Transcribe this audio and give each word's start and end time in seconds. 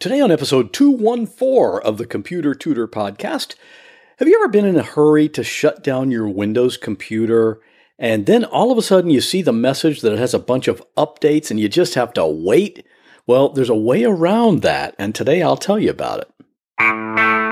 Today, 0.00 0.20
on 0.20 0.30
episode 0.30 0.72
214 0.72 1.80
of 1.84 1.98
the 1.98 2.06
Computer 2.06 2.54
Tutor 2.54 2.86
Podcast, 2.86 3.56
have 4.18 4.28
you 4.28 4.36
ever 4.36 4.46
been 4.46 4.64
in 4.64 4.76
a 4.76 4.84
hurry 4.84 5.28
to 5.30 5.42
shut 5.42 5.82
down 5.82 6.12
your 6.12 6.28
Windows 6.28 6.76
computer 6.76 7.60
and 7.98 8.24
then 8.26 8.44
all 8.44 8.70
of 8.70 8.78
a 8.78 8.82
sudden 8.82 9.10
you 9.10 9.20
see 9.20 9.42
the 9.42 9.52
message 9.52 10.02
that 10.02 10.12
it 10.12 10.20
has 10.20 10.34
a 10.34 10.38
bunch 10.38 10.68
of 10.68 10.84
updates 10.96 11.50
and 11.50 11.58
you 11.58 11.68
just 11.68 11.96
have 11.96 12.12
to 12.12 12.24
wait? 12.24 12.86
Well, 13.26 13.48
there's 13.48 13.68
a 13.68 13.74
way 13.74 14.04
around 14.04 14.62
that, 14.62 14.94
and 15.00 15.16
today 15.16 15.42
I'll 15.42 15.56
tell 15.56 15.80
you 15.80 15.90
about 15.90 16.20
it. 16.20 17.47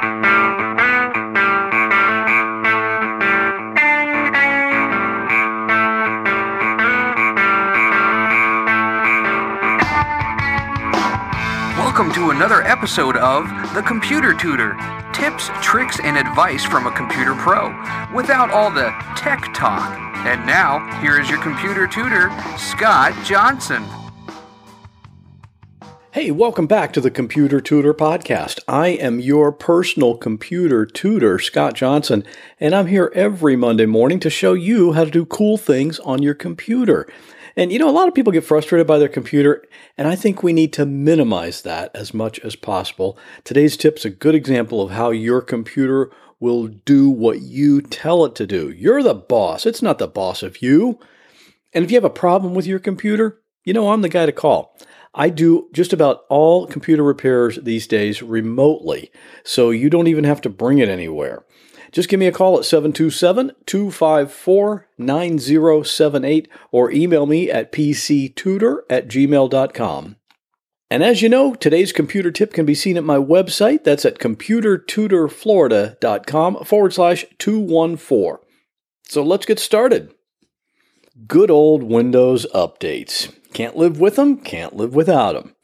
Welcome 11.96 12.12
to 12.12 12.28
another 12.30 12.60
episode 12.60 13.16
of 13.16 13.46
The 13.72 13.80
Computer 13.80 14.34
Tutor 14.34 14.76
tips, 15.14 15.48
tricks, 15.62 15.98
and 16.04 16.18
advice 16.18 16.62
from 16.62 16.86
a 16.86 16.94
computer 16.94 17.34
pro 17.36 17.68
without 18.14 18.50
all 18.50 18.70
the 18.70 18.94
tech 19.16 19.54
talk. 19.54 19.98
And 20.26 20.44
now, 20.46 21.00
here 21.00 21.18
is 21.18 21.30
your 21.30 21.40
computer 21.40 21.86
tutor, 21.86 22.28
Scott 22.58 23.14
Johnson. 23.24 23.82
Hey, 26.10 26.30
welcome 26.30 26.66
back 26.66 26.92
to 26.92 27.00
the 27.00 27.10
Computer 27.10 27.62
Tutor 27.62 27.94
Podcast. 27.94 28.60
I 28.68 28.88
am 28.88 29.18
your 29.18 29.50
personal 29.50 30.18
computer 30.18 30.84
tutor, 30.84 31.38
Scott 31.38 31.74
Johnson, 31.74 32.24
and 32.60 32.74
I'm 32.74 32.88
here 32.88 33.10
every 33.14 33.56
Monday 33.56 33.86
morning 33.86 34.20
to 34.20 34.28
show 34.28 34.52
you 34.52 34.92
how 34.92 35.04
to 35.06 35.10
do 35.10 35.24
cool 35.24 35.56
things 35.56 35.98
on 36.00 36.22
your 36.22 36.34
computer. 36.34 37.06
And 37.56 37.72
you 37.72 37.78
know, 37.78 37.88
a 37.88 37.90
lot 37.90 38.06
of 38.06 38.14
people 38.14 38.32
get 38.32 38.44
frustrated 38.44 38.86
by 38.86 38.98
their 38.98 39.08
computer, 39.08 39.64
and 39.96 40.06
I 40.06 40.14
think 40.14 40.42
we 40.42 40.52
need 40.52 40.74
to 40.74 40.84
minimize 40.84 41.62
that 41.62 41.90
as 41.94 42.12
much 42.12 42.38
as 42.40 42.54
possible. 42.54 43.18
Today's 43.44 43.78
tip 43.78 43.96
is 43.96 44.04
a 44.04 44.10
good 44.10 44.34
example 44.34 44.82
of 44.82 44.90
how 44.90 45.10
your 45.10 45.40
computer 45.40 46.10
will 46.38 46.66
do 46.66 47.08
what 47.08 47.40
you 47.40 47.80
tell 47.80 48.26
it 48.26 48.34
to 48.34 48.46
do. 48.46 48.70
You're 48.70 49.02
the 49.02 49.14
boss, 49.14 49.64
it's 49.64 49.80
not 49.80 49.98
the 49.98 50.06
boss 50.06 50.42
of 50.42 50.60
you. 50.60 50.98
And 51.72 51.82
if 51.82 51.90
you 51.90 51.96
have 51.96 52.04
a 52.04 52.10
problem 52.10 52.54
with 52.54 52.66
your 52.66 52.78
computer, 52.78 53.40
you 53.64 53.72
know, 53.72 53.90
I'm 53.90 54.02
the 54.02 54.10
guy 54.10 54.26
to 54.26 54.32
call. 54.32 54.76
I 55.14 55.30
do 55.30 55.70
just 55.72 55.94
about 55.94 56.24
all 56.28 56.66
computer 56.66 57.02
repairs 57.02 57.58
these 57.62 57.86
days 57.86 58.22
remotely, 58.22 59.10
so 59.44 59.70
you 59.70 59.88
don't 59.88 60.08
even 60.08 60.24
have 60.24 60.42
to 60.42 60.50
bring 60.50 60.78
it 60.78 60.90
anywhere. 60.90 61.42
Just 61.96 62.08
give 62.10 62.20
me 62.20 62.26
a 62.26 62.32
call 62.32 62.58
at 62.58 62.66
727 62.66 63.52
254 63.64 64.86
9078 64.98 66.48
or 66.70 66.90
email 66.90 67.24
me 67.24 67.50
at 67.50 67.72
pctutor 67.72 68.80
at 68.90 69.08
gmail.com. 69.08 70.16
And 70.90 71.02
as 71.02 71.22
you 71.22 71.30
know, 71.30 71.54
today's 71.54 71.94
computer 71.94 72.30
tip 72.30 72.52
can 72.52 72.66
be 72.66 72.74
seen 72.74 72.98
at 72.98 73.04
my 73.04 73.16
website. 73.16 73.82
That's 73.82 74.04
at 74.04 74.18
computertutorflorida.com 74.18 76.64
forward 76.66 76.92
slash 76.92 77.24
214. 77.38 78.36
So 79.04 79.22
let's 79.22 79.46
get 79.46 79.58
started. 79.58 80.12
Good 81.26 81.50
old 81.50 81.82
Windows 81.82 82.46
updates. 82.54 83.34
Can't 83.54 83.74
live 83.74 83.98
with 83.98 84.16
them, 84.16 84.36
can't 84.36 84.76
live 84.76 84.94
without 84.94 85.32
them. 85.32 85.56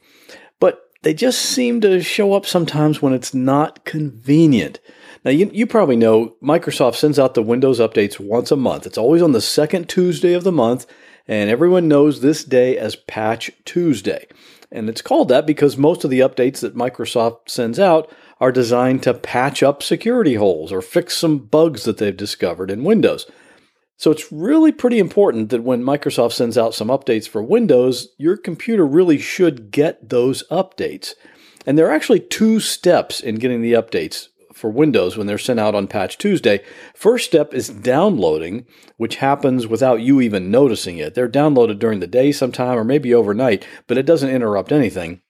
But 0.58 0.80
they 1.02 1.12
just 1.12 1.42
seem 1.42 1.82
to 1.82 2.02
show 2.02 2.32
up 2.32 2.46
sometimes 2.46 3.02
when 3.02 3.12
it's 3.12 3.34
not 3.34 3.84
convenient. 3.84 4.80
Now, 5.24 5.30
you, 5.30 5.50
you 5.52 5.66
probably 5.66 5.96
know 5.96 6.34
Microsoft 6.42 6.96
sends 6.96 7.18
out 7.18 7.34
the 7.34 7.42
Windows 7.42 7.78
updates 7.78 8.18
once 8.18 8.50
a 8.50 8.56
month. 8.56 8.86
It's 8.86 8.98
always 8.98 9.22
on 9.22 9.32
the 9.32 9.40
second 9.40 9.88
Tuesday 9.88 10.32
of 10.32 10.42
the 10.42 10.50
month, 10.50 10.84
and 11.28 11.48
everyone 11.48 11.86
knows 11.86 12.20
this 12.20 12.42
day 12.42 12.76
as 12.76 12.96
Patch 12.96 13.50
Tuesday. 13.64 14.26
And 14.72 14.88
it's 14.88 15.02
called 15.02 15.28
that 15.28 15.46
because 15.46 15.76
most 15.76 16.02
of 16.02 16.10
the 16.10 16.20
updates 16.20 16.60
that 16.60 16.74
Microsoft 16.74 17.48
sends 17.48 17.78
out 17.78 18.10
are 18.40 18.50
designed 18.50 19.04
to 19.04 19.14
patch 19.14 19.62
up 19.62 19.82
security 19.82 20.34
holes 20.34 20.72
or 20.72 20.82
fix 20.82 21.16
some 21.16 21.38
bugs 21.38 21.84
that 21.84 21.98
they've 21.98 22.16
discovered 22.16 22.70
in 22.70 22.82
Windows. 22.82 23.30
So 23.98 24.10
it's 24.10 24.32
really 24.32 24.72
pretty 24.72 24.98
important 24.98 25.50
that 25.50 25.62
when 25.62 25.84
Microsoft 25.84 26.32
sends 26.32 26.58
out 26.58 26.74
some 26.74 26.88
updates 26.88 27.28
for 27.28 27.40
Windows, 27.40 28.08
your 28.18 28.36
computer 28.36 28.84
really 28.84 29.18
should 29.18 29.70
get 29.70 30.08
those 30.08 30.42
updates. 30.50 31.12
And 31.64 31.78
there 31.78 31.86
are 31.86 31.94
actually 31.94 32.18
two 32.18 32.58
steps 32.58 33.20
in 33.20 33.36
getting 33.36 33.62
the 33.62 33.74
updates 33.74 34.26
for 34.62 34.70
Windows 34.70 35.18
when 35.18 35.26
they're 35.26 35.36
sent 35.36 35.60
out 35.60 35.74
on 35.74 35.88
Patch 35.88 36.16
Tuesday. 36.16 36.64
First 36.94 37.26
step 37.26 37.52
is 37.52 37.68
downloading, 37.68 38.64
which 38.96 39.16
happens 39.16 39.66
without 39.66 40.00
you 40.00 40.22
even 40.22 40.50
noticing 40.50 40.96
it. 40.96 41.14
They're 41.14 41.28
downloaded 41.28 41.78
during 41.78 42.00
the 42.00 42.06
day 42.06 42.32
sometime 42.32 42.78
or 42.78 42.84
maybe 42.84 43.12
overnight, 43.12 43.66
but 43.86 43.98
it 43.98 44.06
doesn't 44.06 44.30
interrupt 44.30 44.72
anything. 44.72 45.20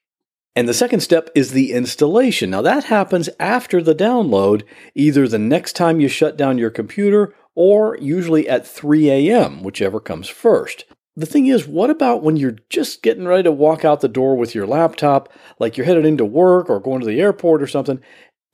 And 0.55 0.69
the 0.69 0.75
second 0.75 1.01
step 1.01 1.31
is 1.35 1.53
the 1.53 1.73
installation. 1.73 2.51
Now, 2.51 2.61
that 2.61 2.85
happens 2.85 3.31
after 3.41 3.83
the 3.83 3.95
download, 3.95 4.65
either 4.95 5.27
the 5.27 5.39
next 5.39 5.73
time 5.73 5.99
you 5.99 6.09
shut 6.09 6.37
down 6.37 6.59
your 6.59 6.71
computer 6.71 7.35
or 7.55 7.97
usually 7.99 8.47
at 8.49 8.67
3 8.67 9.11
a.m., 9.11 9.63
whichever 9.63 9.99
comes 9.99 10.29
first. 10.29 10.85
The 11.15 11.27
thing 11.27 11.47
is, 11.47 11.67
what 11.67 11.91
about 11.91 12.23
when 12.23 12.37
you're 12.37 12.57
just 12.71 13.03
getting 13.03 13.27
ready 13.27 13.43
to 13.43 13.53
walk 13.53 13.85
out 13.85 14.01
the 14.01 14.09
door 14.09 14.35
with 14.35 14.55
your 14.55 14.67
laptop, 14.67 15.31
like 15.59 15.77
you're 15.77 15.87
headed 15.87 16.07
into 16.07 16.25
work 16.25 16.71
or 16.71 16.81
going 16.81 17.01
to 17.01 17.07
the 17.07 17.21
airport 17.21 17.63
or 17.63 17.67
something, 17.67 18.01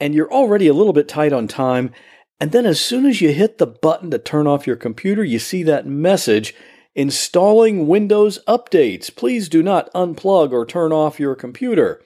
and 0.00 0.14
you're 0.14 0.32
already 0.32 0.68
a 0.68 0.74
little 0.74 0.92
bit 0.92 1.08
tight 1.08 1.32
on 1.32 1.48
time. 1.48 1.92
And 2.40 2.52
then 2.52 2.66
as 2.66 2.80
soon 2.80 3.04
as 3.06 3.20
you 3.20 3.32
hit 3.32 3.58
the 3.58 3.66
button 3.66 4.10
to 4.10 4.18
turn 4.18 4.46
off 4.46 4.66
your 4.66 4.76
computer, 4.76 5.24
you 5.24 5.38
see 5.38 5.62
that 5.64 5.86
message 5.86 6.54
installing 6.94 7.86
Windows 7.86 8.38
updates. 8.46 9.14
Please 9.14 9.48
do 9.48 9.62
not 9.62 9.92
unplug 9.92 10.52
or 10.52 10.64
turn 10.64 10.92
off 10.92 11.20
your 11.20 11.34
computer. 11.34 12.02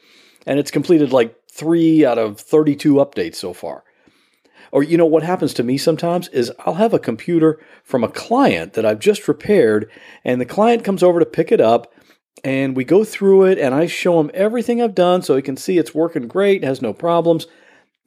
And 0.46 0.58
it's 0.58 0.70
completed 0.70 1.12
like 1.12 1.36
three 1.50 2.04
out 2.04 2.18
of 2.18 2.40
32 2.40 2.94
updates 2.94 3.36
so 3.36 3.52
far. 3.52 3.84
Or, 4.70 4.82
you 4.82 4.96
know, 4.96 5.06
what 5.06 5.22
happens 5.22 5.52
to 5.54 5.62
me 5.62 5.76
sometimes 5.76 6.28
is 6.28 6.50
I'll 6.60 6.74
have 6.74 6.94
a 6.94 6.98
computer 6.98 7.60
from 7.84 8.02
a 8.02 8.08
client 8.08 8.72
that 8.72 8.86
I've 8.86 9.00
just 9.00 9.28
repaired, 9.28 9.90
and 10.24 10.40
the 10.40 10.46
client 10.46 10.82
comes 10.82 11.02
over 11.02 11.20
to 11.20 11.26
pick 11.26 11.52
it 11.52 11.60
up, 11.60 11.92
and 12.42 12.74
we 12.74 12.84
go 12.84 13.04
through 13.04 13.44
it, 13.44 13.58
and 13.58 13.74
I 13.74 13.86
show 13.86 14.18
him 14.18 14.30
everything 14.32 14.80
I've 14.80 14.94
done 14.94 15.20
so 15.20 15.36
he 15.36 15.42
can 15.42 15.58
see 15.58 15.76
it's 15.76 15.94
working 15.94 16.26
great, 16.26 16.64
has 16.64 16.80
no 16.80 16.94
problems. 16.94 17.46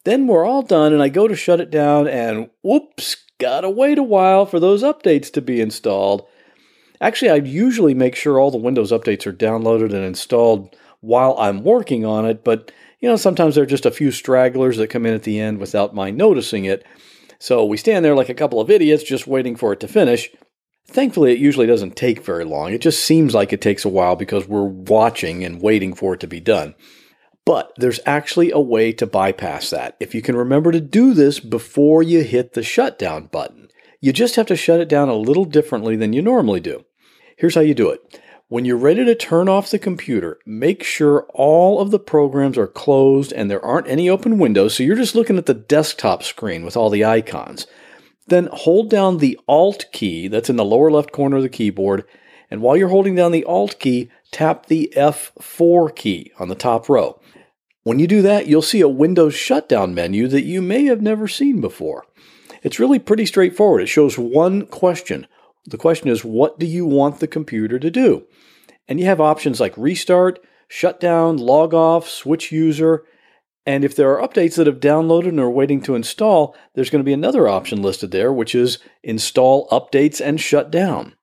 Then 0.06 0.28
we're 0.28 0.46
all 0.46 0.62
done, 0.62 0.94
and 0.94 1.02
I 1.04 1.10
go 1.10 1.28
to 1.28 1.36
shut 1.36 1.60
it 1.60 1.72
down, 1.72 2.08
and 2.08 2.50
whoops, 2.64 3.18
gotta 3.40 3.70
wait 3.70 3.98
a 3.98 4.04
while 4.04 4.46
for 4.46 4.60
those 4.60 4.84
updates 4.84 5.32
to 5.34 5.42
be 5.42 5.60
installed. 5.60 6.26
Actually, 7.02 7.32
I 7.32 7.36
usually 7.36 7.94
make 7.94 8.16
sure 8.16 8.40
all 8.40 8.52
the 8.52 8.58
Windows 8.58 8.92
updates 8.92 9.28
are 9.28 9.34
downloaded 9.34 9.94
and 9.94 10.06
installed 10.06 10.76
while 11.02 11.36
I'm 11.38 11.64
working 11.64 12.06
on 12.06 12.26
it, 12.26 12.44
but 12.44 12.72
you 13.00 13.10
know, 13.10 13.18
sometimes 13.18 13.56
there 13.56 13.64
are 13.64 13.68
just 13.68 13.86
a 13.86 13.92
few 13.92 14.12
stragglers 14.12 14.78
that 14.78 14.88
come 14.88 15.06
in 15.06 15.14
at 15.14 15.24
the 15.24 15.40
end 15.40 15.60
without 15.60 15.94
my 15.94 16.12
noticing 16.12 16.66
it. 16.66 16.86
So 17.40 17.66
we 17.66 17.78
stand 17.78 18.06
there 18.06 18.16
like 18.16 18.30
a 18.30 18.34
couple 18.34 18.62
of 18.62 18.72
idiots 18.72 19.04
just 19.04 19.28
waiting 19.28 19.56
for 19.56 19.74
it 19.74 19.80
to 19.82 19.88
finish. 19.88 20.30
Thankfully, 20.88 21.34
it 21.34 21.40
usually 21.40 21.68
doesn't 21.68 21.96
take 21.96 22.24
very 22.24 22.46
long. 22.46 22.72
It 22.72 22.82
just 22.82 23.04
seems 23.04 23.34
like 23.34 23.52
it 23.52 23.62
takes 23.62 23.86
a 23.86 23.90
while 23.90 24.16
because 24.16 24.48
we're 24.48 24.64
watching 24.64 25.44
and 25.44 25.62
waiting 25.62 25.94
for 25.94 26.14
it 26.14 26.20
to 26.22 26.28
be 26.28 26.40
done. 26.40 26.76
But 27.46 27.72
there's 27.78 28.00
actually 28.06 28.52
a 28.52 28.60
way 28.60 28.92
to 28.94 29.06
bypass 29.06 29.70
that. 29.70 29.96
If 30.00 30.16
you 30.16 30.22
can 30.22 30.36
remember 30.36 30.72
to 30.72 30.82
do 30.82 31.14
this 31.14 31.40
before 31.40 32.02
you 32.02 32.24
hit 32.24 32.54
the 32.54 32.64
shutdown 32.64 33.28
button, 33.28 33.70
you 34.02 34.12
just 34.12 34.36
have 34.36 34.48
to 34.48 34.56
shut 34.56 34.80
it 34.80 34.90
down 34.90 35.10
a 35.10 35.16
little 35.16 35.46
differently 35.46 35.96
than 35.96 36.14
you 36.14 36.22
normally 36.22 36.60
do. 36.60 36.86
Here's 37.38 37.56
how 37.56 37.62
you 37.62 37.76
do 37.76 37.90
it. 37.90 38.20
When 38.48 38.66
you're 38.66 38.78
ready 38.78 39.04
to 39.06 39.16
turn 39.16 39.50
off 39.50 39.72
the 39.72 39.80
computer, 39.80 40.40
make 40.46 40.84
sure 40.84 41.28
all 41.34 41.80
of 41.80 41.92
the 41.92 42.00
programs 42.00 42.58
are 42.58 42.68
closed 42.68 43.34
and 43.34 43.50
there 43.50 43.64
aren't 43.64 43.88
any 43.88 44.08
open 44.08 44.38
windows, 44.38 44.76
so 44.76 44.84
you're 44.84 44.96
just 44.96 45.16
looking 45.16 45.38
at 45.38 45.48
the 45.48 45.54
desktop 45.56 46.22
screen 46.22 46.64
with 46.64 46.78
all 46.78 46.90
the 46.92 47.04
icons. 47.04 47.66
Then 48.28 48.50
hold 48.52 48.90
down 48.90 49.18
the 49.18 49.40
Alt 49.48 49.86
key 49.92 50.28
that's 50.28 50.50
in 50.50 50.56
the 50.56 50.66
lower 50.66 50.92
left 50.92 51.12
corner 51.12 51.38
of 51.38 51.44
the 51.44 51.50
keyboard, 51.50 52.06
and 52.50 52.62
while 52.62 52.78
you're 52.78 52.90
holding 52.90 53.16
down 53.16 53.32
the 53.32 53.44
Alt 53.46 53.80
key, 53.80 54.10
tap 54.32 54.68
the 54.68 54.92
F4 54.96 55.96
key 55.96 56.32
on 56.40 56.48
the 56.48 56.56
top 56.56 56.90
row. 56.90 57.20
When 57.84 58.00
you 58.00 58.08
do 58.08 58.22
that, 58.24 58.48
you'll 58.48 58.62
see 58.62 58.82
a 58.82 58.88
Windows 58.88 59.36
shutdown 59.36 59.94
menu 59.94 60.28
that 60.28 60.44
you 60.44 60.62
may 60.62 60.86
have 60.86 61.02
never 61.02 61.28
seen 61.28 61.62
before. 61.62 62.06
It's 62.64 62.80
really 62.80 62.98
pretty 62.98 63.28
straightforward. 63.28 63.84
It 63.84 63.88
shows 63.88 64.18
one 64.18 64.66
question. 64.66 65.28
The 65.66 65.78
question 65.78 66.10
is, 66.10 66.26
what 66.26 66.58
do 66.60 66.66
you 66.66 66.86
want 66.86 67.20
the 67.20 67.28
computer 67.28 67.78
to 67.78 67.92
do? 67.92 68.26
And 68.88 69.00
you 69.00 69.06
have 69.06 69.22
options 69.22 69.60
like 69.60 69.78
restart, 69.78 70.40
shutdown, 70.68 71.38
log 71.38 71.74
off, 71.74 72.08
switch 72.08 72.52
user. 72.52 73.04
And 73.68 73.84
if 73.84 73.96
there 73.96 74.18
are 74.18 74.28
updates 74.28 74.56
that 74.56 74.68
have 74.68 74.80
downloaded 74.80 75.30
and 75.30 75.40
are 75.40 75.50
waiting 75.50 75.82
to 75.84 75.96
install, 75.96 76.56
there's 76.74 76.90
going 76.90 77.02
to 77.02 77.08
be 77.08 77.14
another 77.14 77.48
option 77.48 77.82
listed 77.82 78.12
there, 78.12 78.32
which 78.32 78.54
is 78.56 78.80
install 79.04 79.68
updates 79.70 80.20
and 80.20 80.40
shut 80.40 80.72
down. 80.72 81.16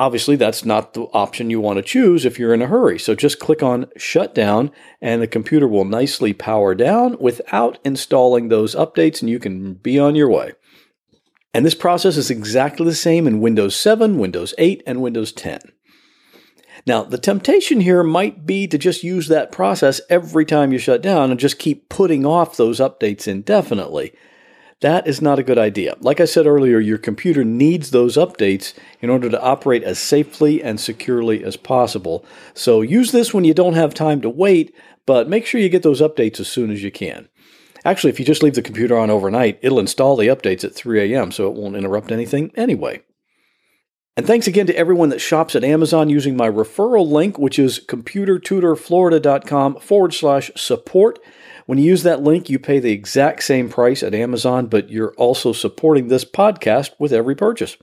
Obviously, 0.00 0.36
that's 0.36 0.64
not 0.64 0.94
the 0.94 1.02
option 1.12 1.50
you 1.50 1.60
want 1.60 1.76
to 1.78 1.82
choose 1.82 2.24
if 2.24 2.38
you're 2.38 2.54
in 2.54 2.62
a 2.62 2.68
hurry. 2.68 2.98
So 3.00 3.16
just 3.16 3.40
click 3.40 3.62
on 3.64 3.86
Shutdown, 3.96 4.70
and 5.00 5.20
the 5.20 5.26
computer 5.26 5.66
will 5.66 5.84
nicely 5.84 6.32
power 6.32 6.74
down 6.74 7.16
without 7.18 7.78
installing 7.84 8.48
those 8.48 8.76
updates, 8.76 9.20
and 9.20 9.28
you 9.28 9.40
can 9.40 9.74
be 9.74 9.98
on 9.98 10.14
your 10.14 10.30
way. 10.30 10.52
And 11.52 11.66
this 11.66 11.74
process 11.74 12.16
is 12.16 12.30
exactly 12.30 12.86
the 12.86 12.94
same 12.94 13.26
in 13.26 13.40
Windows 13.40 13.74
7, 13.74 14.18
Windows 14.18 14.54
8, 14.56 14.84
and 14.86 15.02
Windows 15.02 15.32
10. 15.32 15.60
Now, 16.86 17.02
the 17.02 17.18
temptation 17.18 17.80
here 17.80 18.04
might 18.04 18.46
be 18.46 18.68
to 18.68 18.78
just 18.78 19.02
use 19.02 19.26
that 19.28 19.50
process 19.50 20.00
every 20.08 20.44
time 20.44 20.72
you 20.72 20.78
shut 20.78 21.02
down 21.02 21.32
and 21.32 21.40
just 21.40 21.58
keep 21.58 21.88
putting 21.88 22.24
off 22.24 22.56
those 22.56 22.78
updates 22.78 23.26
indefinitely. 23.26 24.12
That 24.80 25.08
is 25.08 25.20
not 25.20 25.40
a 25.40 25.42
good 25.42 25.58
idea. 25.58 25.96
Like 26.00 26.20
I 26.20 26.24
said 26.24 26.46
earlier, 26.46 26.78
your 26.78 26.98
computer 26.98 27.42
needs 27.44 27.90
those 27.90 28.16
updates 28.16 28.74
in 29.00 29.10
order 29.10 29.28
to 29.28 29.42
operate 29.42 29.82
as 29.82 29.98
safely 29.98 30.62
and 30.62 30.78
securely 30.78 31.42
as 31.42 31.56
possible. 31.56 32.24
So 32.54 32.82
use 32.82 33.10
this 33.10 33.34
when 33.34 33.44
you 33.44 33.54
don't 33.54 33.74
have 33.74 33.92
time 33.92 34.20
to 34.20 34.30
wait, 34.30 34.72
but 35.04 35.28
make 35.28 35.46
sure 35.46 35.60
you 35.60 35.68
get 35.68 35.82
those 35.82 36.00
updates 36.00 36.38
as 36.38 36.46
soon 36.46 36.70
as 36.70 36.82
you 36.84 36.92
can. 36.92 37.28
Actually, 37.84 38.10
if 38.10 38.20
you 38.20 38.24
just 38.24 38.42
leave 38.42 38.54
the 38.54 38.62
computer 38.62 38.96
on 38.96 39.10
overnight, 39.10 39.58
it'll 39.62 39.80
install 39.80 40.16
the 40.16 40.28
updates 40.28 40.62
at 40.62 40.74
3 40.74 41.12
a.m., 41.12 41.32
so 41.32 41.48
it 41.48 41.54
won't 41.54 41.76
interrupt 41.76 42.12
anything 42.12 42.52
anyway. 42.54 43.02
And 44.18 44.26
thanks 44.26 44.48
again 44.48 44.66
to 44.66 44.76
everyone 44.76 45.10
that 45.10 45.20
shops 45.20 45.54
at 45.54 45.62
Amazon 45.62 46.08
using 46.08 46.36
my 46.36 46.50
referral 46.50 47.08
link, 47.08 47.38
which 47.38 47.56
is 47.56 47.78
computertutorflorida.com 47.78 49.76
forward 49.76 50.12
slash 50.12 50.50
support. 50.56 51.20
When 51.66 51.78
you 51.78 51.84
use 51.84 52.02
that 52.02 52.20
link, 52.20 52.50
you 52.50 52.58
pay 52.58 52.80
the 52.80 52.90
exact 52.90 53.44
same 53.44 53.68
price 53.68 54.02
at 54.02 54.16
Amazon, 54.16 54.66
but 54.66 54.90
you're 54.90 55.14
also 55.14 55.52
supporting 55.52 56.08
this 56.08 56.24
podcast 56.24 56.90
with 56.98 57.12
every 57.12 57.36
purchase. 57.36 57.76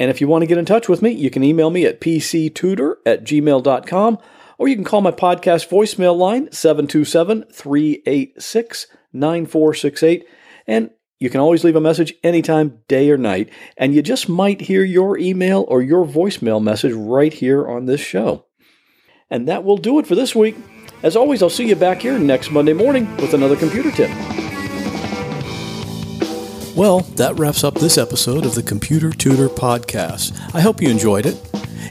And 0.00 0.10
if 0.10 0.22
you 0.22 0.26
want 0.26 0.40
to 0.40 0.46
get 0.46 0.56
in 0.56 0.64
touch 0.64 0.88
with 0.88 1.02
me, 1.02 1.10
you 1.10 1.28
can 1.28 1.44
email 1.44 1.68
me 1.68 1.84
at 1.84 2.00
pctutor 2.00 2.94
at 3.04 3.24
gmail.com 3.24 4.18
or 4.56 4.68
you 4.68 4.76
can 4.76 4.84
call 4.84 5.02
my 5.02 5.10
podcast 5.10 5.68
voicemail 5.68 6.16
line 6.16 6.50
727 6.50 7.44
386 7.52 8.86
9468. 9.12 10.26
And 10.66 10.92
you 11.18 11.30
can 11.30 11.40
always 11.40 11.64
leave 11.64 11.76
a 11.76 11.80
message 11.80 12.14
anytime, 12.22 12.80
day 12.88 13.10
or 13.10 13.16
night, 13.16 13.50
and 13.76 13.94
you 13.94 14.02
just 14.02 14.28
might 14.28 14.62
hear 14.62 14.82
your 14.82 15.16
email 15.18 15.64
or 15.68 15.82
your 15.82 16.04
voicemail 16.04 16.62
message 16.62 16.92
right 16.92 17.32
here 17.32 17.66
on 17.66 17.86
this 17.86 18.00
show. 18.00 18.46
And 19.30 19.48
that 19.48 19.64
will 19.64 19.76
do 19.76 19.98
it 19.98 20.06
for 20.06 20.14
this 20.14 20.34
week. 20.34 20.56
As 21.02 21.16
always, 21.16 21.42
I'll 21.42 21.50
see 21.50 21.68
you 21.68 21.76
back 21.76 22.00
here 22.00 22.18
next 22.18 22.50
Monday 22.50 22.72
morning 22.72 23.14
with 23.16 23.34
another 23.34 23.56
computer 23.56 23.90
tip. 23.90 24.10
Well, 26.76 27.00
that 27.16 27.38
wraps 27.38 27.62
up 27.62 27.74
this 27.74 27.98
episode 27.98 28.44
of 28.44 28.56
the 28.56 28.62
Computer 28.62 29.10
Tutor 29.10 29.48
Podcast. 29.48 30.36
I 30.54 30.60
hope 30.60 30.82
you 30.82 30.90
enjoyed 30.90 31.24
it. 31.24 31.40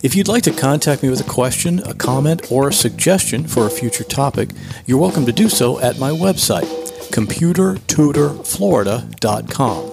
If 0.03 0.13
you'd 0.13 0.27
like 0.27 0.43
to 0.43 0.51
contact 0.51 1.01
me 1.01 1.09
with 1.09 1.21
a 1.21 1.31
question, 1.31 1.79
a 1.83 1.93
comment, 1.93 2.51
or 2.51 2.67
a 2.67 2.73
suggestion 2.73 3.47
for 3.47 3.65
a 3.65 3.69
future 3.69 4.03
topic, 4.03 4.49
you're 4.85 4.99
welcome 4.99 5.25
to 5.25 5.31
do 5.31 5.47
so 5.47 5.79
at 5.79 5.99
my 5.99 6.09
website, 6.09 6.67
computertutorflorida.com. 7.13 9.91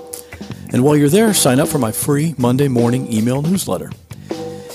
And 0.73 0.83
while 0.83 0.97
you're 0.97 1.09
there, 1.09 1.33
sign 1.35 1.61
up 1.61 1.69
for 1.69 1.79
my 1.79 1.93
free 1.93 2.35
Monday 2.39 2.69
morning 2.69 3.13
email 3.13 3.43
newsletter. 3.43 3.91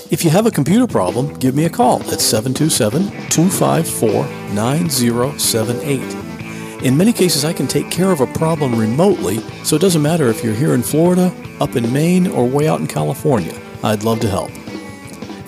If 0.08 0.24
you 0.24 0.30
have 0.30 0.46
a 0.46 0.52
computer 0.52 0.86
problem, 0.86 1.36
give 1.40 1.56
me 1.56 1.64
a 1.64 1.70
call 1.70 2.00
at 2.12 2.20
727 2.20 3.02
254 3.28 4.24
9078. 4.54 6.84
In 6.84 6.96
many 6.96 7.12
cases, 7.12 7.44
I 7.44 7.52
can 7.52 7.66
take 7.66 7.90
care 7.90 8.12
of 8.12 8.20
a 8.20 8.28
problem 8.28 8.78
remotely, 8.78 9.38
so 9.64 9.74
it 9.74 9.82
doesn't 9.82 10.02
matter 10.02 10.28
if 10.28 10.44
you're 10.44 10.54
here 10.54 10.74
in 10.74 10.82
Florida, 10.82 11.34
up 11.60 11.74
in 11.74 11.92
Maine, 11.92 12.28
or 12.28 12.46
way 12.46 12.68
out 12.68 12.78
in 12.80 12.86
California. 12.86 13.60
I'd 13.82 14.04
love 14.04 14.20
to 14.20 14.28
help. 14.28 14.52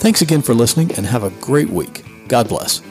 Thanks 0.00 0.22
again 0.22 0.42
for 0.42 0.54
listening 0.54 0.90
and 0.96 1.06
have 1.06 1.22
a 1.22 1.30
great 1.40 1.70
week. 1.70 2.04
God 2.26 2.48
bless. 2.48 2.82